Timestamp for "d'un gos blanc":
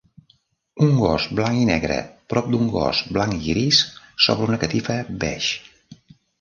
2.55-3.37